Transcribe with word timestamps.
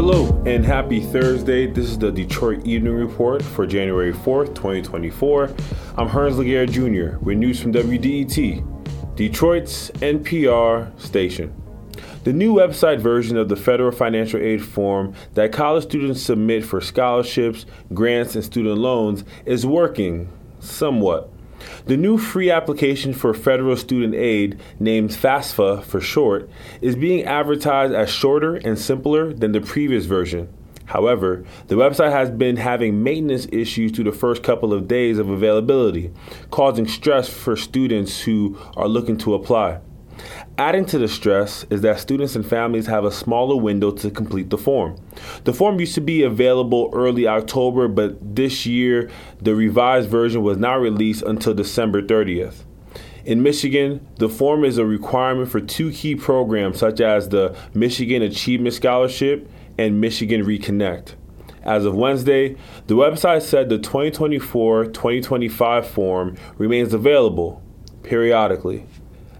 Hello 0.00 0.40
and 0.46 0.64
happy 0.64 1.00
Thursday. 1.00 1.66
This 1.66 1.86
is 1.86 1.98
the 1.98 2.12
Detroit 2.12 2.64
Evening 2.64 2.94
Report 2.94 3.42
for 3.42 3.66
January 3.66 4.12
4th, 4.12 4.54
2024. 4.54 5.50
I'm 5.96 6.08
Hernz 6.08 6.36
Laguerre 6.36 6.66
Jr. 6.66 7.18
with 7.18 7.36
news 7.36 7.60
from 7.60 7.72
WDET, 7.72 9.16
Detroit's 9.16 9.90
NPR 9.96 10.96
station. 11.00 11.52
The 12.22 12.32
new 12.32 12.54
website 12.54 13.00
version 13.00 13.36
of 13.36 13.48
the 13.48 13.56
federal 13.56 13.90
financial 13.90 14.38
aid 14.38 14.64
form 14.64 15.14
that 15.34 15.50
college 15.50 15.82
students 15.82 16.22
submit 16.22 16.64
for 16.64 16.80
scholarships, 16.80 17.66
grants, 17.92 18.36
and 18.36 18.44
student 18.44 18.78
loans 18.78 19.24
is 19.46 19.66
working 19.66 20.28
somewhat. 20.60 21.28
The 21.86 21.96
new 21.96 22.18
free 22.18 22.50
application 22.50 23.12
for 23.12 23.32
federal 23.34 23.76
student 23.76 24.14
aid, 24.14 24.60
named 24.78 25.10
FAFSA 25.10 25.84
for 25.84 26.00
short, 26.00 26.50
is 26.80 26.96
being 26.96 27.24
advertised 27.24 27.94
as 27.94 28.10
shorter 28.10 28.56
and 28.56 28.78
simpler 28.78 29.32
than 29.32 29.52
the 29.52 29.60
previous 29.60 30.04
version. 30.04 30.48
However, 30.86 31.44
the 31.66 31.74
website 31.74 32.12
has 32.12 32.30
been 32.30 32.56
having 32.56 33.02
maintenance 33.02 33.46
issues 33.52 33.92
through 33.92 34.04
the 34.04 34.12
first 34.12 34.42
couple 34.42 34.72
of 34.72 34.88
days 34.88 35.18
of 35.18 35.28
availability, 35.28 36.10
causing 36.50 36.88
stress 36.88 37.28
for 37.28 37.56
students 37.56 38.22
who 38.22 38.58
are 38.74 38.88
looking 38.88 39.18
to 39.18 39.34
apply. 39.34 39.80
Adding 40.56 40.86
to 40.86 40.98
the 40.98 41.08
stress 41.08 41.64
is 41.70 41.82
that 41.82 42.00
students 42.00 42.34
and 42.34 42.44
families 42.44 42.86
have 42.86 43.04
a 43.04 43.12
smaller 43.12 43.56
window 43.56 43.90
to 43.92 44.10
complete 44.10 44.50
the 44.50 44.58
form. 44.58 44.96
The 45.44 45.52
form 45.52 45.78
used 45.80 45.94
to 45.94 46.00
be 46.00 46.22
available 46.22 46.90
early 46.92 47.26
October, 47.26 47.88
but 47.88 48.34
this 48.36 48.66
year 48.66 49.10
the 49.40 49.54
revised 49.54 50.08
version 50.08 50.42
was 50.42 50.58
not 50.58 50.80
released 50.80 51.22
until 51.22 51.54
December 51.54 52.02
30th. 52.02 52.64
In 53.24 53.42
Michigan, 53.42 54.06
the 54.16 54.28
form 54.28 54.64
is 54.64 54.78
a 54.78 54.86
requirement 54.86 55.50
for 55.50 55.60
two 55.60 55.92
key 55.92 56.14
programs 56.14 56.78
such 56.78 57.00
as 57.00 57.28
the 57.28 57.54
Michigan 57.74 58.22
Achievement 58.22 58.74
Scholarship 58.74 59.50
and 59.76 60.00
Michigan 60.00 60.44
Reconnect. 60.44 61.14
As 61.62 61.84
of 61.84 61.94
Wednesday, 61.94 62.56
the 62.86 62.94
website 62.94 63.42
said 63.42 63.68
the 63.68 63.78
2024 63.78 64.86
2025 64.86 65.86
form 65.86 66.36
remains 66.56 66.94
available 66.94 67.62
periodically. 68.02 68.86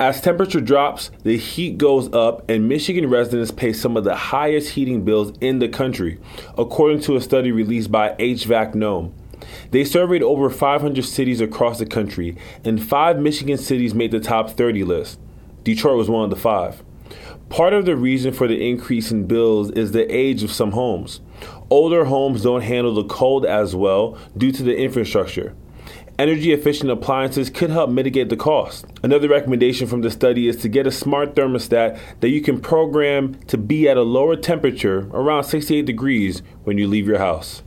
As 0.00 0.18
temperature 0.18 0.62
drops, 0.62 1.10
the 1.24 1.36
heat 1.36 1.76
goes 1.76 2.10
up, 2.14 2.48
and 2.48 2.66
Michigan 2.66 3.10
residents 3.10 3.50
pay 3.50 3.74
some 3.74 3.98
of 3.98 4.04
the 4.04 4.16
highest 4.16 4.70
heating 4.70 5.04
bills 5.04 5.36
in 5.42 5.58
the 5.58 5.68
country, 5.68 6.18
according 6.56 7.00
to 7.00 7.16
a 7.16 7.20
study 7.20 7.52
released 7.52 7.92
by 7.92 8.14
HVAC 8.18 8.74
Gnome. 8.74 9.12
They 9.72 9.84
surveyed 9.84 10.22
over 10.22 10.48
500 10.48 11.04
cities 11.04 11.42
across 11.42 11.78
the 11.78 11.84
country, 11.84 12.38
and 12.64 12.82
five 12.82 13.18
Michigan 13.18 13.58
cities 13.58 13.94
made 13.94 14.10
the 14.10 14.20
top 14.20 14.48
30 14.52 14.84
list. 14.84 15.20
Detroit 15.64 15.98
was 15.98 16.08
one 16.08 16.24
of 16.24 16.30
the 16.30 16.36
five. 16.36 16.82
Part 17.50 17.74
of 17.74 17.84
the 17.84 17.94
reason 17.94 18.32
for 18.32 18.48
the 18.48 18.66
increase 18.70 19.10
in 19.10 19.26
bills 19.26 19.70
is 19.72 19.92
the 19.92 20.10
age 20.10 20.42
of 20.42 20.50
some 20.50 20.70
homes. 20.70 21.20
Older 21.68 22.06
homes 22.06 22.44
don't 22.44 22.62
handle 22.62 22.94
the 22.94 23.04
cold 23.04 23.44
as 23.44 23.76
well 23.76 24.16
due 24.34 24.50
to 24.50 24.62
the 24.62 24.78
infrastructure. 24.78 25.54
Energy 26.20 26.52
efficient 26.52 26.90
appliances 26.90 27.48
could 27.48 27.70
help 27.70 27.88
mitigate 27.88 28.28
the 28.28 28.36
cost. 28.36 28.84
Another 29.02 29.26
recommendation 29.26 29.86
from 29.86 30.02
the 30.02 30.10
study 30.10 30.48
is 30.48 30.56
to 30.58 30.68
get 30.68 30.86
a 30.86 30.90
smart 30.90 31.34
thermostat 31.34 31.98
that 32.20 32.28
you 32.28 32.42
can 32.42 32.60
program 32.60 33.32
to 33.46 33.56
be 33.56 33.88
at 33.88 33.96
a 33.96 34.02
lower 34.02 34.36
temperature, 34.36 35.08
around 35.14 35.44
68 35.44 35.86
degrees, 35.86 36.42
when 36.64 36.76
you 36.76 36.86
leave 36.86 37.06
your 37.06 37.16
house. 37.16 37.62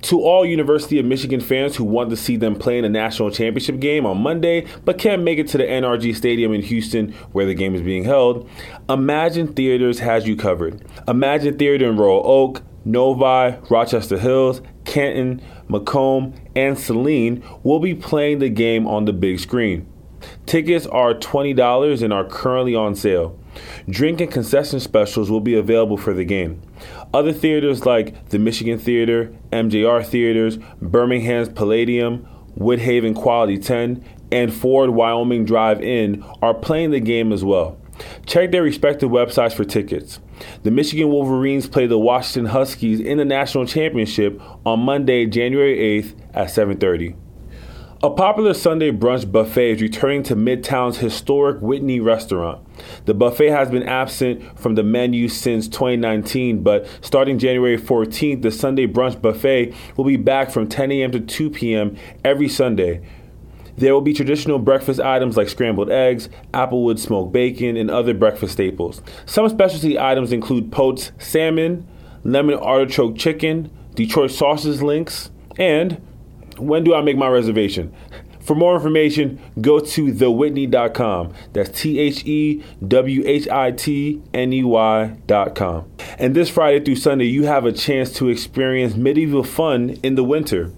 To 0.00 0.20
all 0.20 0.44
University 0.44 0.98
of 0.98 1.06
Michigan 1.06 1.40
fans 1.40 1.76
who 1.76 1.84
want 1.84 2.10
to 2.10 2.16
see 2.16 2.36
them 2.36 2.56
play 2.56 2.76
in 2.76 2.84
a 2.84 2.88
national 2.88 3.30
championship 3.30 3.78
game 3.78 4.04
on 4.04 4.18
Monday 4.18 4.66
but 4.84 4.98
can't 4.98 5.22
make 5.22 5.38
it 5.38 5.46
to 5.50 5.58
the 5.58 5.62
NRG 5.62 6.16
Stadium 6.16 6.52
in 6.52 6.62
Houston 6.62 7.12
where 7.30 7.46
the 7.46 7.54
game 7.54 7.76
is 7.76 7.82
being 7.82 8.02
held, 8.02 8.50
Emagine 8.88 9.54
Theaters 9.54 10.00
has 10.00 10.26
you 10.26 10.34
covered. 10.34 10.80
Emagine 11.06 11.56
Theater 11.56 11.88
in 11.88 11.96
Royal 11.96 12.26
Oak, 12.26 12.62
Novi, 12.84 13.56
Rochester 13.70 14.18
Hills, 14.18 14.60
Canton, 14.84 15.40
Macomb, 15.72 16.34
and 16.54 16.78
Saline 16.78 17.42
will 17.62 17.80
be 17.80 17.94
playing 17.94 18.38
the 18.38 18.48
game 18.48 18.86
on 18.86 19.06
the 19.06 19.12
big 19.12 19.40
screen. 19.40 19.86
Tickets 20.46 20.86
are 20.86 21.14
$20 21.14 22.02
and 22.02 22.12
are 22.12 22.24
currently 22.24 22.74
on 22.74 22.94
sale. 22.94 23.38
Drink 23.88 24.20
and 24.20 24.30
concession 24.30 24.80
specials 24.80 25.30
will 25.30 25.40
be 25.40 25.54
available 25.54 25.96
for 25.96 26.14
the 26.14 26.24
game. 26.24 26.62
Other 27.12 27.32
theaters 27.32 27.84
like 27.84 28.28
the 28.28 28.38
Michigan 28.38 28.78
Theater, 28.78 29.34
MJR 29.50 30.04
Theaters, 30.06 30.58
Birmingham's 30.80 31.48
Palladium, 31.48 32.26
Woodhaven 32.56 33.14
Quality 33.14 33.58
10, 33.58 34.04
and 34.30 34.52
Ford 34.54 34.90
Wyoming 34.90 35.44
Drive 35.44 35.82
In 35.82 36.22
are 36.40 36.54
playing 36.54 36.90
the 36.90 37.00
game 37.00 37.32
as 37.32 37.44
well. 37.44 37.78
Check 38.26 38.50
their 38.50 38.62
respective 38.62 39.10
websites 39.10 39.52
for 39.52 39.64
tickets. 39.64 40.20
The 40.62 40.70
Michigan 40.70 41.10
Wolverines 41.10 41.66
play 41.66 41.86
the 41.86 41.98
Washington 41.98 42.52
Huskies 42.52 43.00
in 43.00 43.18
the 43.18 43.24
national 43.24 43.66
championship 43.66 44.40
on 44.64 44.80
Monday, 44.80 45.26
January 45.26 45.78
8th 45.78 46.14
at 46.34 46.50
7:30. 46.50 47.14
A 48.04 48.10
popular 48.10 48.52
Sunday 48.52 48.90
brunch 48.90 49.30
buffet 49.30 49.74
is 49.74 49.80
returning 49.80 50.24
to 50.24 50.34
Midtown's 50.34 50.98
historic 50.98 51.62
Whitney 51.62 52.00
restaurant. 52.00 52.60
The 53.04 53.14
buffet 53.14 53.50
has 53.50 53.70
been 53.70 53.84
absent 53.84 54.58
from 54.58 54.74
the 54.74 54.82
menu 54.82 55.28
since 55.28 55.68
2019, 55.68 56.64
but 56.64 56.88
starting 57.00 57.38
January 57.38 57.78
14th, 57.78 58.42
the 58.42 58.50
Sunday 58.50 58.88
brunch 58.88 59.22
buffet 59.22 59.72
will 59.96 60.04
be 60.04 60.16
back 60.16 60.50
from 60.50 60.66
10 60.66 60.90
a.m. 60.90 61.12
to 61.12 61.20
2 61.20 61.50
p.m. 61.50 61.96
every 62.24 62.48
Sunday. 62.48 63.02
There 63.76 63.94
will 63.94 64.00
be 64.00 64.12
traditional 64.12 64.58
breakfast 64.58 65.00
items 65.00 65.36
like 65.36 65.48
scrambled 65.48 65.90
eggs, 65.90 66.28
applewood 66.52 66.98
smoked 66.98 67.32
bacon, 67.32 67.76
and 67.76 67.90
other 67.90 68.14
breakfast 68.14 68.54
staples. 68.54 69.02
Some 69.26 69.48
specialty 69.48 69.98
items 69.98 70.32
include 70.32 70.70
Poached 70.70 71.12
salmon, 71.18 71.88
lemon 72.24 72.56
artichoke 72.56 73.16
chicken, 73.16 73.70
Detroit 73.94 74.30
sausage 74.30 74.80
links, 74.80 75.30
and 75.58 76.00
when 76.58 76.84
do 76.84 76.94
I 76.94 77.02
make 77.02 77.16
my 77.16 77.28
reservation? 77.28 77.94
For 78.42 78.56
more 78.56 78.74
information, 78.74 79.40
go 79.60 79.78
to 79.78 80.12
thewhitney.com. 80.12 81.32
That's 81.52 81.80
T 81.80 82.00
H 82.00 82.26
E 82.26 82.64
W 82.86 83.22
H 83.24 83.48
I 83.48 83.70
T 83.70 84.20
N 84.34 84.52
E 84.52 84.64
Y.com. 84.64 85.92
And 86.18 86.34
this 86.34 86.50
Friday 86.50 86.84
through 86.84 86.96
Sunday, 86.96 87.26
you 87.26 87.44
have 87.44 87.64
a 87.64 87.72
chance 87.72 88.12
to 88.14 88.28
experience 88.28 88.96
medieval 88.96 89.44
fun 89.44 89.90
in 90.02 90.16
the 90.16 90.24
winter. 90.24 90.72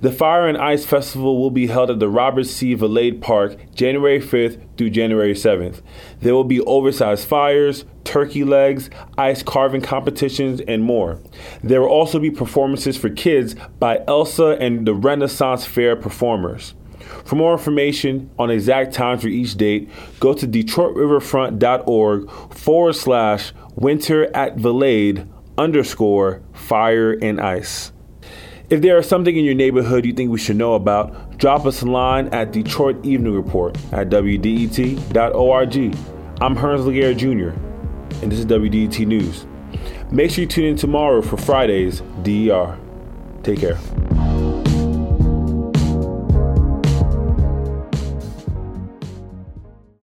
The 0.00 0.12
Fire 0.12 0.46
and 0.46 0.58
Ice 0.58 0.84
Festival 0.84 1.40
will 1.40 1.50
be 1.50 1.66
held 1.66 1.90
at 1.90 1.98
the 1.98 2.08
Robert 2.08 2.44
C. 2.44 2.74
Valade 2.74 3.20
Park 3.20 3.56
January 3.74 4.20
5th 4.20 4.60
through 4.76 4.90
January 4.90 5.34
7th. 5.34 5.82
There 6.20 6.34
will 6.34 6.44
be 6.44 6.60
oversized 6.60 7.26
fires, 7.26 7.84
turkey 8.04 8.44
legs, 8.44 8.90
ice 9.18 9.42
carving 9.42 9.82
competitions, 9.82 10.60
and 10.66 10.82
more. 10.82 11.20
There 11.62 11.80
will 11.80 11.88
also 11.88 12.18
be 12.18 12.30
performances 12.30 12.96
for 12.96 13.10
kids 13.10 13.54
by 13.78 14.02
Elsa 14.06 14.56
and 14.60 14.86
the 14.86 14.94
Renaissance 14.94 15.64
Fair 15.64 15.96
performers. 15.96 16.74
For 17.24 17.36
more 17.36 17.52
information 17.52 18.30
on 18.38 18.50
exact 18.50 18.92
times 18.92 19.22
for 19.22 19.28
each 19.28 19.56
date, 19.56 19.88
go 20.20 20.34
to 20.34 20.46
DetroitRiverfront.org 20.46 22.30
forward 22.54 22.92
slash 22.94 23.52
winter 23.74 24.34
at 24.36 24.56
Valade 24.56 25.28
underscore 25.58 26.42
fire 26.52 27.12
and 27.12 27.40
ice. 27.40 27.92
If 28.70 28.82
there 28.82 28.96
is 28.98 29.08
something 29.08 29.36
in 29.36 29.44
your 29.44 29.56
neighborhood 29.56 30.06
you 30.06 30.12
think 30.12 30.30
we 30.30 30.38
should 30.38 30.54
know 30.54 30.74
about, 30.74 31.36
drop 31.38 31.66
us 31.66 31.82
a 31.82 31.86
line 31.86 32.28
at 32.28 32.52
Detroit 32.52 33.04
Evening 33.04 33.34
Report 33.34 33.76
at 33.92 34.10
WDET.org. 34.10 35.76
I'm 36.40 36.54
Hernz 36.56 36.86
Laguerre 36.86 37.12
Jr., 37.12 37.48
and 38.22 38.30
this 38.30 38.38
is 38.38 38.46
WDET 38.46 39.04
News. 39.08 39.44
Make 40.12 40.30
sure 40.30 40.42
you 40.42 40.46
tune 40.46 40.66
in 40.66 40.76
tomorrow 40.76 41.20
for 41.20 41.36
Friday's 41.36 42.00
DER. 42.22 42.78
Take 43.42 43.58
care. 43.58 43.76